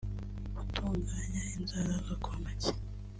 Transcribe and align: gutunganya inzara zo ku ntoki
gutunganya 0.55 1.43
inzara 1.55 1.93
zo 2.05 2.15
ku 2.23 2.31
ntoki 2.39 2.71